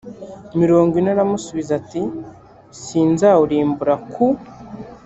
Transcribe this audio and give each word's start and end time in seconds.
mirongo 0.59 0.93
ine 0.99 1.09
aramusubiza 1.13 1.71
ati 1.81 2.01
sinzawurimbura 2.81 3.95
ku 4.11 4.25